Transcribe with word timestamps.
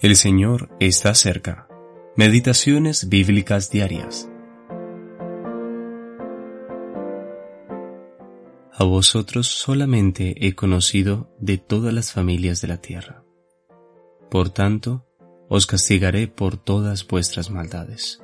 El 0.00 0.16
Señor 0.16 0.70
está 0.80 1.14
cerca. 1.14 1.68
Meditaciones 2.16 3.10
bíblicas 3.10 3.70
diarias. 3.70 4.30
A 8.72 8.84
vosotros 8.84 9.48
solamente 9.48 10.46
he 10.46 10.54
conocido 10.54 11.36
de 11.38 11.58
todas 11.58 11.92
las 11.92 12.12
familias 12.12 12.62
de 12.62 12.68
la 12.68 12.78
tierra. 12.78 13.24
Por 14.30 14.48
tanto, 14.48 15.06
os 15.50 15.66
castigaré 15.66 16.28
por 16.28 16.56
todas 16.56 17.06
vuestras 17.06 17.50
maldades. 17.50 18.22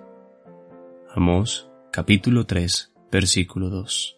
Amós 1.14 1.68
capítulo 1.92 2.46
3 2.46 2.94
versículo 3.12 3.68
2. 3.68 4.16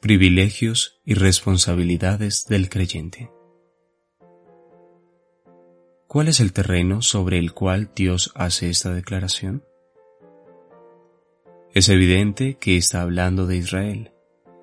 Privilegios 0.00 1.00
y 1.04 1.14
responsabilidades 1.14 2.44
del 2.46 2.68
creyente. 2.68 3.28
¿Cuál 6.16 6.28
es 6.28 6.40
el 6.40 6.54
terreno 6.54 7.02
sobre 7.02 7.38
el 7.38 7.52
cual 7.52 7.90
Dios 7.94 8.32
hace 8.34 8.70
esta 8.70 8.90
declaración? 8.94 9.62
Es 11.74 11.90
evidente 11.90 12.56
que 12.58 12.78
está 12.78 13.02
hablando 13.02 13.46
de 13.46 13.58
Israel 13.58 14.12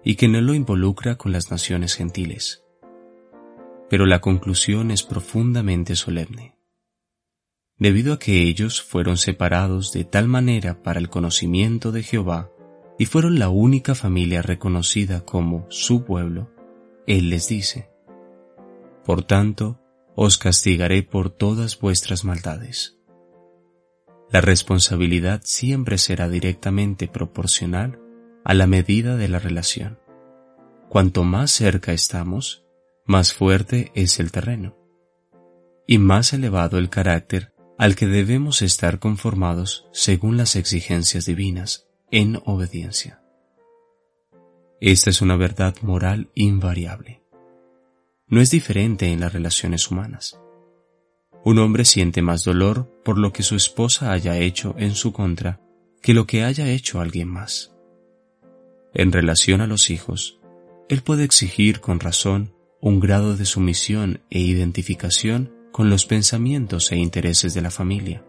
y 0.04 0.16
que 0.16 0.28
no 0.28 0.42
lo 0.42 0.56
involucra 0.56 1.16
con 1.16 1.32
las 1.32 1.52
naciones 1.52 1.94
gentiles. 1.94 2.64
Pero 3.88 4.08
la 4.08 4.20
conclusión 4.20 4.90
es 4.90 5.04
profundamente 5.04 5.96
solemne. 5.96 6.58
Debido 7.78 8.14
a 8.14 8.18
que 8.18 8.42
ellos 8.42 8.82
fueron 8.82 9.18
separados 9.18 9.94
de 9.94 10.06
tal 10.06 10.28
manera 10.28 10.82
para 10.82 11.00
el 11.00 11.10
conocimiento 11.12 11.92
de 11.92 12.02
Jehová 12.02 12.50
y 12.98 13.06
fueron 13.06 13.38
la 13.38 13.50
única 13.50 13.94
familia 13.94 14.42
reconocida 14.42 15.24
como 15.24 15.68
su 15.70 16.04
pueblo, 16.04 16.50
Él 17.06 17.30
les 17.30 17.48
dice, 17.48 17.92
Por 19.06 19.24
tanto, 19.24 19.83
os 20.16 20.38
castigaré 20.38 21.04
por 21.04 21.30
todas 21.30 21.80
vuestras 21.80 22.24
maldades. 22.24 22.98
La 24.32 24.42
responsabilidad 24.42 25.42
siempre 25.44 25.98
será 25.98 26.30
directamente 26.30 27.08
proporcional 27.08 28.00
a 28.44 28.54
la 28.54 28.68
medida 28.68 29.16
de 29.16 29.28
la 29.28 29.40
relación. 29.40 30.00
Cuanto 30.90 31.24
más 31.24 31.52
cerca 31.52 31.94
estamos, 31.94 32.66
más 33.06 33.34
fuerte 33.34 33.92
es 33.96 34.20
el 34.20 34.32
terreno 34.32 34.78
y 35.88 35.98
más 35.98 36.34
elevado 36.34 36.78
el 36.78 36.90
carácter 36.90 37.54
al 37.78 37.96
que 37.96 38.08
debemos 38.08 38.62
estar 38.62 39.00
conformados 39.00 39.88
según 39.92 40.38
las 40.38 40.56
exigencias 40.56 41.26
divinas 41.26 41.88
en 42.12 42.40
obediencia. 42.46 43.22
Esta 44.80 45.10
es 45.10 45.22
una 45.22 45.36
verdad 45.36 45.76
moral 45.82 46.30
invariable 46.36 47.23
no 48.34 48.42
es 48.42 48.50
diferente 48.50 49.12
en 49.12 49.20
las 49.20 49.32
relaciones 49.32 49.92
humanas. 49.92 50.40
Un 51.44 51.60
hombre 51.60 51.86
siente 51.86 52.24
más 52.24 52.44
dolor 52.44 52.92
por 53.06 53.20
lo 53.20 53.32
que 53.32 53.44
su 53.44 53.56
esposa 53.56 54.12
haya 54.12 54.40
hecho 54.40 54.74
en 54.80 54.96
su 54.96 55.14
contra 55.14 55.62
que 56.02 56.16
lo 56.16 56.26
que 56.26 56.44
haya 56.44 56.68
hecho 56.68 57.00
alguien 57.00 57.28
más. 57.28 57.76
En 58.96 59.12
relación 59.12 59.62
a 59.62 59.68
los 59.68 59.92
hijos, 59.92 60.40
él 60.90 61.04
puede 61.04 61.26
exigir 61.26 61.80
con 61.80 62.00
razón 62.00 62.56
un 62.82 63.00
grado 63.00 63.38
de 63.38 63.46
sumisión 63.46 64.22
e 64.32 64.40
identificación 64.40 65.54
con 65.72 65.92
los 65.92 66.08
pensamientos 66.08 66.92
e 66.92 66.96
intereses 66.96 67.54
de 67.54 67.62
la 67.62 67.70
familia, 67.70 68.26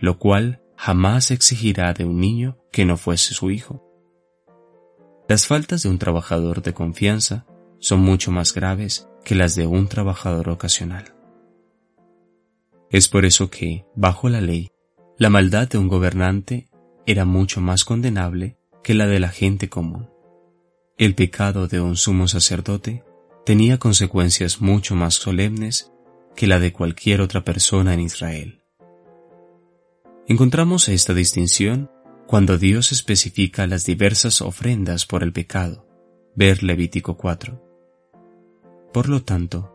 lo 0.00 0.18
cual 0.18 0.62
jamás 0.76 1.30
exigirá 1.30 1.94
de 1.94 2.04
un 2.04 2.18
niño 2.18 2.58
que 2.72 2.84
no 2.84 2.96
fuese 2.96 3.34
su 3.34 3.52
hijo. 3.52 3.84
Las 5.28 5.46
faltas 5.46 5.84
de 5.84 5.90
un 5.90 5.98
trabajador 5.98 6.60
de 6.60 6.74
confianza 6.74 7.46
son 7.78 8.00
mucho 8.00 8.30
más 8.30 8.54
graves 8.54 9.08
que 9.24 9.34
las 9.34 9.54
de 9.54 9.66
un 9.66 9.88
trabajador 9.88 10.48
ocasional. 10.48 11.14
Es 12.90 13.08
por 13.08 13.24
eso 13.24 13.50
que, 13.50 13.84
bajo 13.94 14.28
la 14.28 14.40
ley, 14.40 14.70
la 15.18 15.28
maldad 15.30 15.68
de 15.68 15.78
un 15.78 15.88
gobernante 15.88 16.68
era 17.06 17.24
mucho 17.24 17.60
más 17.60 17.84
condenable 17.84 18.56
que 18.82 18.94
la 18.94 19.06
de 19.06 19.20
la 19.20 19.28
gente 19.28 19.68
común. 19.68 20.08
El 20.96 21.14
pecado 21.14 21.68
de 21.68 21.80
un 21.80 21.96
sumo 21.96 22.28
sacerdote 22.28 23.04
tenía 23.44 23.78
consecuencias 23.78 24.60
mucho 24.60 24.94
más 24.94 25.14
solemnes 25.14 25.92
que 26.34 26.46
la 26.46 26.58
de 26.58 26.72
cualquier 26.72 27.20
otra 27.20 27.44
persona 27.44 27.94
en 27.94 28.00
Israel. 28.00 28.62
Encontramos 30.26 30.88
esta 30.88 31.14
distinción 31.14 31.90
cuando 32.26 32.58
Dios 32.58 32.92
especifica 32.92 33.66
las 33.66 33.84
diversas 33.84 34.42
ofrendas 34.42 35.06
por 35.06 35.22
el 35.22 35.32
pecado. 35.32 35.86
Ver 36.34 36.62
Levítico 36.62 37.16
4. 37.16 37.67
Por 38.92 39.08
lo 39.08 39.22
tanto, 39.22 39.74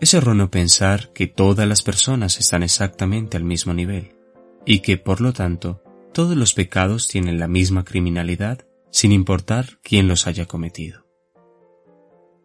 es 0.00 0.14
erróneo 0.14 0.50
pensar 0.50 1.12
que 1.12 1.26
todas 1.26 1.68
las 1.68 1.82
personas 1.82 2.38
están 2.38 2.62
exactamente 2.62 3.36
al 3.36 3.44
mismo 3.44 3.74
nivel 3.74 4.16
y 4.64 4.80
que, 4.80 4.96
por 4.96 5.20
lo 5.20 5.32
tanto, 5.32 5.82
todos 6.12 6.36
los 6.36 6.54
pecados 6.54 7.08
tienen 7.08 7.38
la 7.38 7.48
misma 7.48 7.84
criminalidad 7.84 8.66
sin 8.90 9.12
importar 9.12 9.78
quién 9.82 10.08
los 10.08 10.26
haya 10.26 10.46
cometido. 10.46 11.06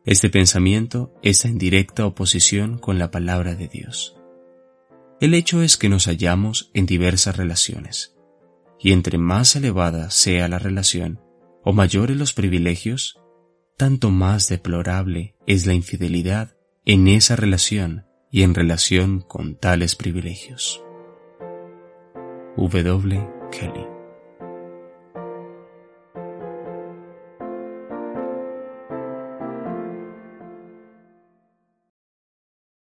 Este 0.06 0.30
pensamiento 0.30 1.14
está 1.24 1.48
en 1.48 1.58
directa 1.58 2.06
oposición 2.06 2.78
con 2.78 3.00
la 3.00 3.10
palabra 3.10 3.56
de 3.56 3.68
Dios. 3.68 4.16
El 5.20 5.34
hecho 5.34 5.62
es 5.64 5.78
que 5.78 5.90
nos 5.90 6.06
hallamos 6.06 6.70
en 6.74 6.86
diversas 6.86 7.38
relaciones, 7.38 8.16
y 8.80 8.92
entre 8.92 9.18
más 9.18 9.56
elevada 9.56 10.12
sea 10.12 10.48
la 10.48 10.60
relación 10.60 11.20
o 11.64 11.74
mayores 11.74 12.18
los 12.18 12.34
privilegios, 12.34 13.20
tanto 13.78 14.12
más 14.12 14.48
deplorable 14.48 15.35
es 15.48 15.66
la 15.66 15.74
infidelidad 15.74 16.56
en 16.86 17.08
esa 17.08 17.36
relación 17.36 18.06
y 18.32 18.44
en 18.44 18.54
relación 18.54 19.22
con 19.22 19.56
tales 19.56 19.96
privilegios. 19.96 20.82
W. 22.58 23.28
Kelly 23.52 23.95